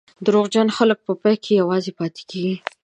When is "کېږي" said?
2.29-2.55